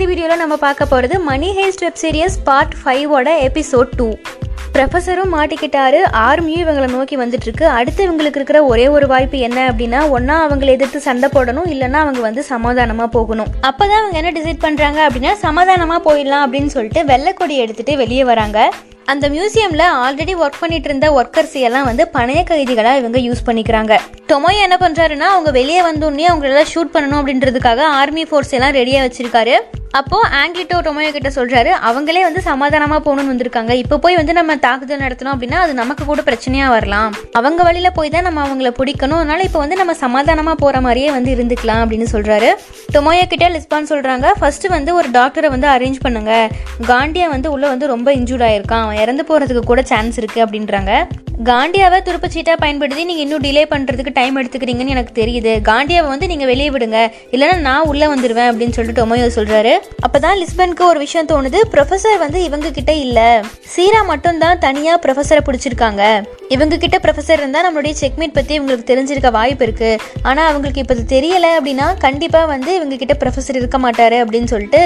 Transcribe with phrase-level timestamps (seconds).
[0.00, 4.06] இந்த வீடியோவில் நம்ம பார்க்க போகிறது money heist web series part ஃபைவோட episode two
[4.74, 5.98] ப்ரொஃபஸரும் மாட்டிக்கிட்டாரு.
[6.26, 7.64] ஆர்மியும் இவங்களை நோக்கி வந்துட்டுருக்கு.
[7.78, 12.20] அடுத்து இவங்களுக்கு இருக்கிற ஒரே ஒரு வாய்ப்பு என்ன அப்படின்னா ஒன்றா அவங்களை எதிர்த்து சண்டை போடணும் இல்லைன்னா அவங்க
[12.28, 13.50] வந்து சமாதானமாக போகணும்.
[13.70, 18.60] அப்போ தான் அவங்க என்ன டிசைட் பண்ணுறாங்க அப்படின்னா சமாதானமாக போயிடலாம் அப்படின்னு சொல்லிட்டு வெள்ளைக்கொடி எடுத்துகிட்டு வெளியே வராங்க.
[19.14, 23.92] அந்த மியூசியம்ல ஆல்ரெடி ஒர்க் பண்ணிட்டு இருந்த ஒர்க்கர்ஸ் எல்லாம் வந்து பணைய கைதிகளா இவங்க யூஸ் பண்ணிக்கிறாங்க.
[24.30, 29.56] டொமோய் என்ன பண்றாருன்னா அவங்க வெளியே வந்தோடனே அவங்களெல்லாம் ஷூட் பண்ணணும் அப்படின்றதுக்காக ஆர்மி ஃபோர்ஸ் எல்லாம் ரெடியா வச்சிருக்காரு.
[29.98, 33.72] அப்போது ஆங்கிட்டோ டொமோயோ கிட்ட சொல்கிறாரு அவங்களே வந்து சமாதானமாக போகணும்னு வந்திருக்காங்க.
[33.82, 37.08] இப்போ போய் வந்து நம்ம தாக்குதல் நடத்தினோம் அப்படின்னா அது நமக்கு கூட பிரச்சனையாக வரலாம்.
[37.38, 39.20] அவங்க வழியில் போய் தான் நம்ம அவங்கள பிடிக்கணும்.
[39.22, 42.50] அதனால் இப்போ வந்து நம்ம சமாதானமாக போகிற மாதிரியே வந்து இருந்துக்கலாம் அப்படின்னு சொல்கிறாரு
[42.96, 46.32] டொமோயோ கிட்ட லிஸ்பான் சொல்கிறாங்க ஃபர்ஸ்ட் வந்து ஒரு டாக்டரை வந்து அரேஞ்ச் பண்ணுங்க.
[46.92, 48.84] காண்டியா வந்து உள்ளே வந்து ரொம்ப இன்ஜூர்ட் ஆயிருக்கான்.
[48.86, 50.92] அவன் இறந்து போகிறதுக்கு கூட சான்ஸ் இருக்குது அப்படின்றாங்க.
[51.48, 55.52] காண்டியாவை துருப்புச்சீட்டா பயன்படுத்தி நீங்கள் இன்னும் டிலே பண்ணுறதுக்கு டைம் எடுத்துக்கிறீங்கன்னு எனக்கு தெரியுது.
[55.68, 56.98] காண்டியாவை வந்து நீங்கள் வெளியே விடுங்க.
[57.34, 59.28] இல்லைன்னா நான் உள்ளே வந்துடுவேன் அப்படின்னு சொல்லிட்டு டொமோயோ
[60.06, 61.60] அப்போ தான் லிஸ்பனுக்கு ஒரு விஷயம் தோணுது.
[61.74, 63.30] ப்ரொஃபசர் வந்து இவங்க கிட்ட இல்லை.
[63.74, 64.60] சீரா மட்டும் தான்
[65.06, 66.02] ப்ரொஃபஸரை பிடிச்சிருக்காங்க.
[66.56, 71.50] இவங்க கிட்ட ப்ரொஃபசர் இருந்தால் நம்மளுடைய செக்மேட் பற்றி இவங்களுக்கு தெரிஞ்சிருக்க வாய்ப்பு இருக்குது ஆனால் அவங்களுக்கு இப்போ தெரியலை
[71.58, 74.82] அப்படின்னா கண்டிப்பாக வந்து இவங்க கிட்ட ப்ரொஃபசர் இருக்க மாட்டார் அப்படின்னு சொல்லிட்டு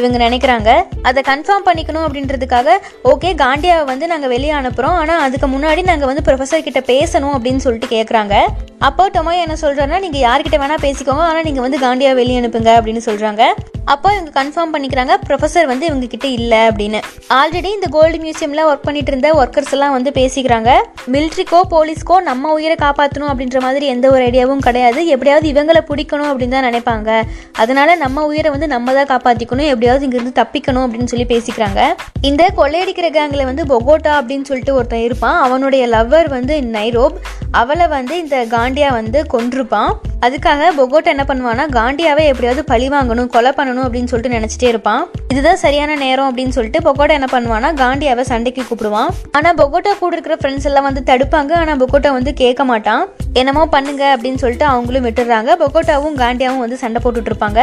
[0.00, 0.70] இவங்க நினைக்கிறாங்க.
[1.10, 2.78] அதை கன்ஃபார்ம் பண்ணிக்கணும் அப்படின்றதுக்காக
[3.12, 7.62] ஓகே காண்டியாவை வந்து நாங்கள் வெளியே அனுப்புகிறோம் ஆனால் அதுக்கு முன்னாடி நாங்க வந்து ப்ரொஃபசர் கிட்ட பேசணும் அப்படின்னு
[7.62, 8.34] சொல்லிட்டு கேட்குறாங்க
[8.86, 13.02] அப்போ டொமோ என்ன சொல்கிறேன்னா நீங்கள் யார்கிட்ட வேணால் பேசிக்கோங்க ஆனால் நீங்கள் வந்து காண்டியா வெளியே அனுப்புங்க அப்படின்னு
[13.06, 13.42] சொல்கிறாங்க
[13.92, 16.98] அப்போ இவங்க கன்ஃபார்ம் பண்ணிக்கிறாங்க ப்ரொஃபசர் வந்து இவங்க கிட்ட இல்லை அப்படின்னு.
[17.38, 20.70] ஆல்ரெடி இந்த கோல்டு மியூசியமில் ஒர்க் பண்ணிட்டு இருந்த ஒர்க்கர்ஸ் எல்லாம் வந்து பேசிக்கிறாங்க.
[21.14, 25.00] மிலிட்ரிக்கோ போலீஸ்க்கோ நம்ம உயிரை காப்பாற்றணும் அப்படின்ற மாதிரி எந்த ஒரு ஐடியாவும் கிடையாது.
[25.14, 27.10] எப்படியாவது இவங்களை பிடிக்கணும் அப்படின்னு தான் நினைப்பாங்க.
[27.64, 31.80] அதனால நம்ம உயிரை வந்து நம்ம தான் காப்பாற்றிக்கணும் எப்படியாவது இங்கிருந்து தப்பிக்கணும் அப்படின்னு சொல்லி பேசிக்கிறாங்க.
[32.30, 35.38] இந்த கொள்ளையடிக்கிற கேங்கில் வந்து பொகோட்டா அப்படின்னு சொல்லிட்டு ஒருத்தன் இருப்பான்.
[35.48, 37.18] அவனுடைய லவ்வர் வந்து நைரோப்
[37.50, 39.94] அவளை வந்து இந்த காண்டியா வந்து கொன்றுப்பான்.
[40.26, 45.02] அதுக்காக பொகோட்டா என்ன பண்ணுவான்னா காண்டியாவை எப்படியாவது பழி வாங்கணும் கொலை பண்ணணும் அப்படின்னு சொல்லிட்டு நினைச்சிட்டே இருப்பான்.
[45.32, 49.10] இதுதான் சரியான நேரம் அப்படின்னு சொல்லிட்டு பொகோட்டா என்ன பண்ணுவானா காண்டியாவை சண்டைக்கு கூப்பிடுவான்.
[49.36, 51.52] ஆனா பொகோட்டா கூட இருக்கிற ஃப்ரெண்ட்ஸ் எல்லாம் வந்து தடுப்பாங்க.
[51.62, 53.04] ஆனா பொகோட்டா வந்து கேட்க மாட்டான்.
[53.40, 57.60] என்னமோ பண்ணுங்க அப்படின்னு சொல்லிட்டு அவங்களும் விட்டுறாங்க பொகோட்டாவும் காண்டியாவும் வந்து சண்டை போட்டுட்டு இருப்பாங்க.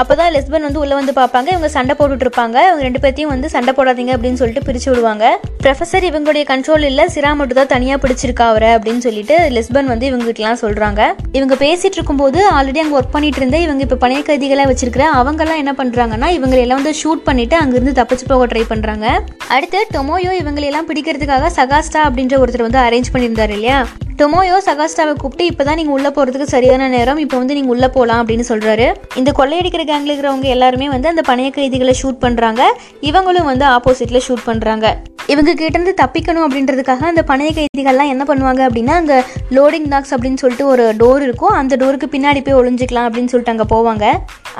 [0.00, 1.48] அப்பதான் லெஸ்பன் வந்து உள்ள வந்து பார்ப்பாங்க.
[1.54, 2.56] இவங்க சண்டை போட்டுட்டு இருப்பாங்க.
[2.68, 5.24] இவங்க ரெண்டு பேர்த்தையும் வந்து சண்டை போடாதீங்க அப்படின்னு சொல்லிட்டு பிரிச்சு விடுவாங்க.
[5.64, 7.04] ப்ரொஃபசர் இவங்களுடைய கண்ட்ரோல் இல்ல.
[7.16, 11.02] சிரா மட்டும் தான் தனியா பிடிச்சிருக்கா அவரை அப்படின்னு சொல்லிட்டு லெஸ்பன் வந்து இவங்க கிட்டலாம் சொல்றாங்க.
[11.38, 15.72] இவங்க பேசிட்டு இருக்கும்போது ஆல்ரெடி அங்கே ஒர்க் பண்ணிட்டு இருந்த இவங்க இப்போ பழைய கைதிகளாக வச்சிருக்கிற அவங்கெல்லாம் என்ன
[15.78, 19.06] பண்ணுறாங்கன்னா இவங்களை எல்லாம் வந்து ஷூட் பண்ணிட்டு அங்கிருந்து தப்பிச்சு போக ட்ரை பண்ணுறாங்க
[19.48, 23.86] அடுத்து டொமோயோ இவங்களையெல்லாம் பிடிக்கிறதுக்காக சகாஸ்டா அப்படின்ற ஒருத்தர் வந்து அரேஞ்ச் பண்ணியிருந்தாரு இல்லையா?
[24.18, 28.44] டொமோயோ சகாஸ்டாவை கூப்பிட்டு இப்போதான் நீங்க உள்ள போறதுக்கு சரியான நேரம் இப்போ வந்து நீங்க உள்ள போகலாம் அப்படின்னு
[28.48, 28.86] சொல்றாரு.
[29.14, 32.62] இந்த கொள்ளையடிக்கிற கேங்ல இருக்கிறவங்க எல்லாருமே வந்து அந்த பணைய கைதிகளை ஷூட் பண்றாங்க.
[33.02, 34.86] இவங்களும் வந்து ஆப்போசிட்ல ஷூட் பண்றாங்க.
[35.32, 39.16] இவங்க கிட்டேருந்து தப்பிக்கணும் அப்படின்றதுக்காக அந்த பணைய கைதிகள்லாம் என்ன பண்ணுவாங்க அப்படின்னா அங்கே
[39.56, 41.54] லோடிங் டாக்ஸ் அப்படின்னு சொல்லிட்டு ஒரு டோர் இருக்கும்.
[41.60, 44.04] அந்த டோருக்கு பின்னாடி போய் ஒளிஞ்சிக்கலாம் அப்படின்னு சொல்லிட்டு அங்கே போவாங்க.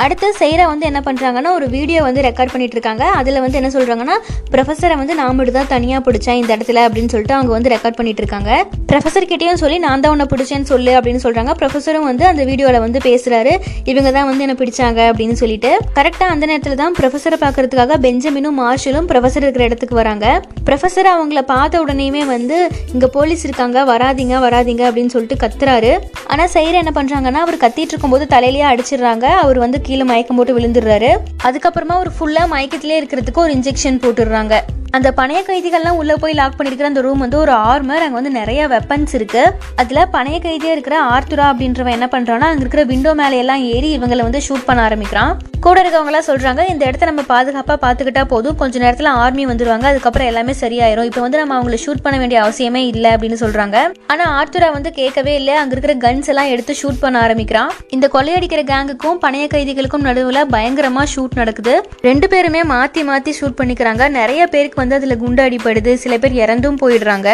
[0.05, 3.05] அடுத்து செய்ரா வந்து என்ன பண்ணுறாங்கன்னா ஒரு வீடியோ வந்து ரெக்கார்ட் பண்ணிட்டு இருக்காங்க.
[3.21, 4.17] அதில் வந்து என்ன சொல்கிறாங்கன்னா
[4.53, 8.23] ப்ரொஃபஸரை வந்து நான் மட்டும் தான் தனியாக பிடிச்சேன் இந்த இடத்துல அப்படின்னு சொல்லிட்டு அவங்க வந்து ரெக்கார்ட் பண்ணிட்டு
[8.25, 8.51] இருக்காங்க.
[8.91, 13.01] ப்ரொஃபஸர் கிட்டேயும் சொல்லி நான் தான் உன்னை பிடிச்சேன்னு சொல்லு அப்படின்னு சொல்கிறாங்க ப்ரொஃபஸரும் வந்து அந்த வீடியோவில் வந்து
[13.09, 13.55] பேசுகிறாரு
[13.93, 15.73] இவங்க தான் வந்து என்னை பிடிச்சாங்க அப்படின்னு சொல்லிட்டு.
[15.99, 20.27] கரெக்டாக அந்த நேரத்தில் தான் ப்ரொஃபஸரை பார்க்கறதுக்காக பெஞ்சமினும் மார்ஷலும் ப்ரொஃபஸர் இருக்கிற இடத்துக்கு வராங்க.
[20.69, 22.57] ப்ரொஃபஸர் அவங்கள பார்த்த உடனேயுமே வந்து
[22.95, 25.93] இங்கே போலீஸ் இருக்காங்க வராதீங்க வராதீங்க அப்படின்னு சொல்லிட்டு கத்துறாரு.
[26.33, 29.27] ஆனால் செய்யற என்ன பண்ணுறாங்கன்னா அவர் கத்திட்டு இருக்கும்போது தலையிலேயே அடிச்சிடுறாங்க.
[29.45, 31.13] அவர் வந்து கீழே மயக்கம் போட்டு விழுந்துடுறாரு.
[31.47, 34.57] அதுக்கப்புறமா அவர் ஃபுல்லாக மயக்கத்திலே இருக்கிறதுக்கு ஒரு இன்ஜெக்ஷன் போட்டுடுறாங்க.
[34.97, 38.61] அந்த பணைய கைதிகள்லாம் உள்ளே போய் லாக் பண்ணியிருக்கிற அந்த ரூம் வந்து ஒரு ஆர்மர் அங்கே வந்து நிறைய
[38.75, 39.43] வெப்பன்ஸ் இருக்கு.
[39.81, 44.23] அதில் பணைய கைதியாக இருக்கிற ஆர்த்துரா அப்படின்றவன் என்ன பண்ணுறான்னா அங்கே இருக்கிற விண்டோ மேலே எல்லாம் ஏறி இவங்களை
[44.29, 45.33] வந்து ஷூட் பண்ண ஆரம்பிக்கிறான்.
[45.67, 48.57] கூட இருக்கவங்களாம் சொல்கிறாங்க இந்த இடத்த நம்ம பாதுகாப்பாக பார்த்துக்கிட்டா போதும்.
[48.61, 51.09] கொஞ்ச நேரத்தில் ஆர்மி வந்துருவாங்க அதுக்கப்புறம் எல்லாமே சரியாயிரும்.
[51.11, 53.77] இப்போ வந்து நம்ம அவங்களை ஷூட் பண்ண வேண்டிய அவசியமே இல்லை அப்படின்னு சொல்கிறாங்க
[54.15, 55.55] ஆனால் ஆர்த்துரா வந்து கேட்கவே இல்லை.
[55.63, 57.73] அங்கே இருக்கிற கன்ஸ் எல்லாம் எடுத்து ஷூட் பண்ண ஆரம்பிக்கிறான்.
[57.97, 61.77] இந்த கொள்ளையடிக்கிற கேங்குக்கும் பணைய கைதிகளுக்கும் நடுவில் பயங்கரமாக ஷூட் நடக்குது.
[62.09, 64.05] ரெண்டு பேருமே மாற்றி மாற்றி ஷூட் பண்ணிக்கிறாங்க.
[64.21, 67.31] நிறைய பேருக்கு வந்து அதில் குண்டு அடிப்படுது சில பேர் இறந்தும் போயிடுறாங்க.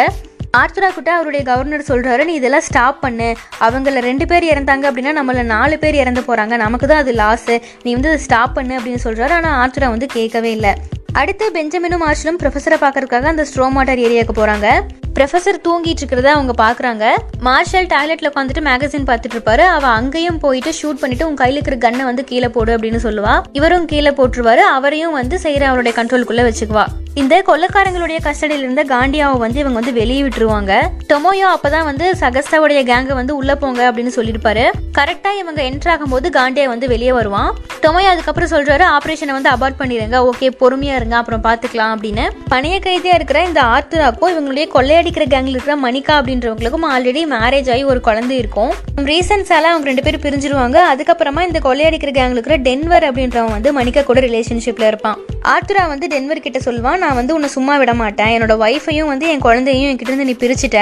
[0.59, 3.29] ஆர்த்துரா கிட்ட அவருடைய கவர்னர் சொல்கிறாரு நீ இதெல்லாம் ஸ்டாப் பண்ணு.
[3.67, 7.55] அவங்கள ரெண்டு பேர் இறந்தாங்க அப்படின்னா நம்மள நாலு பேர் இறந்து போகிறாங்க நமக்கு தான் அது லாஸு
[7.85, 10.73] நீ வந்து அதை ஸ்டாப் பண்ணு அப்படின்னு சொல்கிறாரு ஆனால் ஆர்த்துரா வந்து கேட்கவே இல்லை.
[11.21, 14.69] அடுத்து பெஞ்சமினும் மார்ஷலும் ப்ரொஃபஸரை பார்க்கறதுக்காக அந்த ஸ்ட்ரோமாட்டர் ஏரியாவுக்கு போகிறாங்க
[15.17, 17.05] ப்ரொஃபஸர் தூங்கிட்டு இருக்கிறத அவங்க பார்க்குறாங்க.
[17.47, 19.63] மார்ஷல் டாய்லெட்டில் உட்காந்துட்டு மேகசின் பார்த்துட்டு இருப்பாரு.
[19.75, 23.35] அவள் அங்கேயும் போயிட்டு ஷூட் பண்ணிட்டு உன் கையில் இருக்கிற கன்னை வந்து கீழே போடு அப்படின்னு சொல்லுவா.
[23.59, 24.63] இவரும் கீழே போட்டுருவாரு.
[24.77, 26.85] அவரையும் வந்து செய்கிற அவருடைய கண்ட்ரோலுக்குள்ளே வச்சுக்குவா.
[27.21, 30.71] இந்த கொள்ளக்காரங்களுடைய கஸ்டடியில இருந்த காண்டியாவை வந்து இவங்க வந்து வெளியே விட்டுருவாங்க.
[31.13, 34.65] டொமோயோ அப்பதான் வந்து சகஸ்தாவுடைய கேங்க வந்து உள்ள போங்க அப்படின்னு சொல்லியிருப்பாரு.
[34.97, 37.55] கரெக்டா இவங்க என்ட்ரு ஆகும்போது காண்டியா வந்து வெளியே வருவான்.
[37.81, 41.15] டொமோயோ அதுக்கப்புறம் சொல்றாரு ஆபரேஷனை வந்து அபார்ட் பண்ணிடுங்க ஓகே பொறுமையா இருங்க.
[41.15, 42.25] அப்புறம் பாத்துக்கலாம் அப்படின்னு.
[42.51, 48.01] பணைய கைதியா இருக்கிற இந்த ஆர்த்துராக்கும் இவங்களுடைய கொள்ளையடிக்கிற கேங்ல இருக்கிற மணிகா அப்படின்றவங்களுக்கும் ஆல்ரெடி மேரேஜ் ஆகி ஒரு
[48.01, 48.73] குழந்தை இருக்கும்.
[48.97, 50.77] ரீசன்ஸால அவங்க ரெண்டு பேரும் பிரிஞ்சிருவாங்க.
[50.93, 55.17] அதுக்கப்புறமா இந்த கொள்ளையடிக்கிற கேங்ல இருக்கிற டென்வர் அப்படின்றவன் வந்து மணிகா கூட ரிலேஷன்ஷிப்ல இருப்பான்.
[55.53, 58.31] ஆர்த்துரா வந்து டென்வர் கிட்ட சொல்லுவான் நான் வந்து உன்னை சும்மா விட மாட்டேன்.
[58.35, 60.79] என்னோட ஒய்ஃபையும் வந்து என் குழந்தையும் என்கிட்ட இருந்து நீ பிரிச்சுட்ட.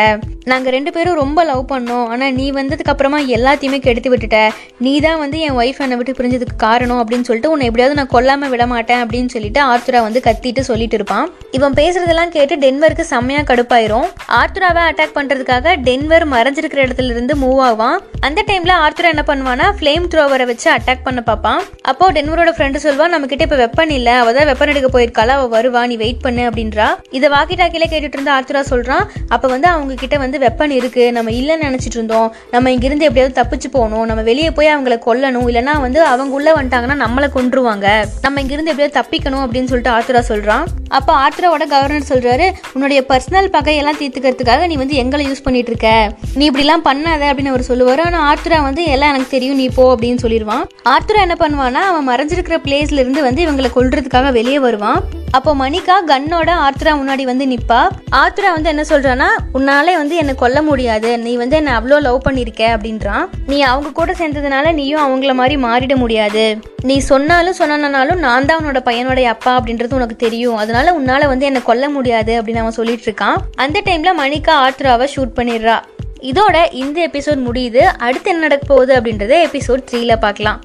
[0.52, 2.08] நாங்கள் ரெண்டு பேரும் ரொம்ப லவ் பண்ணோம்.
[2.14, 4.40] ஆனால் நீ வந்ததுக்கப்புறமா எல்லாத்தையுமே கெடுத்து விட்டுட்ட.
[4.86, 8.52] நீ தான் வந்து என் ஒய்ஃப் என்னை விட்டு பிரிஞ்சதுக்கு காரணம் அப்படின்னு சொல்லிட்டு உன்னை எப்படியாவது நான் கொல்லாமல்
[8.54, 11.28] விட மாட்டேன் அப்படின்னு சொல்லிட்டு ஆர்த்துரா வந்து கத்திட்டு சொல்லிட்டு இருப்பான்.
[11.58, 14.08] இவன் பேசுறதெல்லாம் கேட்டு டென்வருக்கு செம்மையாக கடுப்பாயிரும்.
[14.40, 17.98] ஆர்த்துராவை அட்டாக் பண்ணுறதுக்காக டென்வர் மறைஞ்சிருக்கிற இடத்துல இருந்து மூவ் ஆவான்.
[18.28, 21.62] அந்த டைம்ல ஆர்த்துரா என்ன பண்ணுவானா ஃப்ளேம் த்ரோவரை வச்சு அட்டாக் பண்ண பார்ப்பான்.
[21.92, 24.14] அப்போ டென்வரோட ஃப்ரெண்டு சொல்வா நம்ம கிட்ட இப்ப வெப்பன் இல்லை.
[24.22, 25.34] அவள் தான் வெப்பன் எடுக்க போயிருக்காளா?
[25.40, 26.90] அவள் வருவா நீ வெயிட் பண்ணு அப்படின்றா.
[27.18, 29.04] இதை வாக்கி டாக்கில கேட்டுட்டு இருந்த ஆர்த்துரா சொல்கிறான்
[29.36, 32.36] அப்போ வந்து அவங்க கிட்ட வந்து வெப்பன் இருக்கு நம்ம இல்லைன்னு நினச்சிட்டு இருந்தோம்.
[32.52, 34.06] நம்ம இங்கிருந்து எப்படியாவது தப்பிச்சு போகணும்.
[34.06, 35.48] நம்ம வெளியே போய் அவங்கள கொல்லணும்.
[35.48, 38.06] இல்லைன்னா வந்து அவங்க உள்ள வந்துட்டாங்கன்னா நம்மளை கொன்றுவாங்க.
[38.22, 40.66] நம்ம இங்கிருந்து எப்படியாவது தப்பிக்கணும் அப்படின்னு சொல்லிட்டு ஆத்துரா சொல்றான்.
[41.00, 45.90] அப்போ ஆத்ராவோட கவர்னர் சொல்கிறாரு உன்னுடைய பர்சனல் பகையெல்லாம் தீர்த்துக்கிறதுக்காக நீ வந்து எங்களை யூஸ் பண்ணிட்டு இருக்க
[46.40, 48.04] நீ இப்படிலாம் பண்ணாத அப்படின்னு அவர் சொல்லுவார்.
[48.08, 50.64] ஆனால் ஆத்ரா வந்து எல்லாம் எனக்கு தெரியும் நீ போ அப்படின்னு சொல்லிடுவான்.
[50.96, 55.02] ஆத்ரா என்ன பண்ணுவானா அவன் மறைஞ்சிருக்கிற பிளேஸ்ல இருந்து வந்து இவங்களை கொல்றதுக்காக வெளியே வருவான்.
[55.38, 57.80] அப்போ மணிகா கன்னோட ஆத்ரா முன்னாடி வந்து நிற்பா
[58.24, 59.30] ஆத்ரா வந்து என்ன சொல்கிறான்னா
[59.60, 61.12] உன்னாலே வந்து என்னை கொல்ல முடியாது.
[61.24, 63.26] நீ வந்து என்னை அவ்வளோ லவ் பண்ணியிருக்க அப்படின்றான்.
[63.52, 66.46] நீ அவங்க கூட சேர்ந்ததுனால நீயும் அவங்கள மாதிரி மாறிட முடியாது.
[66.88, 70.56] நீ சொன்னாலும் சொன்னாலும் நான் தான் உன்னோட பையனுடைய அப்பா அப்படின்றது உனக்கு தெரியும்.
[70.56, 73.38] அதனால உன்னால வந்து என்னை கொல்ல முடியாது அப்படின்னு அவன் சொல்லிட்டு இருக்கான்.
[73.56, 75.78] அந்த டைம்ல மணிகா ஆத்ராவை ஷூட் பண்ணிடுறா.
[76.32, 77.78] இதோட இந்த எபிசோட் முடியுது.
[77.78, 80.62] அடுத்து என்ன நடக்க போகுது அப்படின்றத எபிசோட் த்ரீல பார்க்கலாம்.